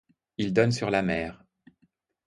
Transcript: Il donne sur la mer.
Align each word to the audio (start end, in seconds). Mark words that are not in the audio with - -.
Il 0.39 0.51
donne 0.51 0.71
sur 0.71 0.89
la 0.89 1.03
mer. 1.03 1.45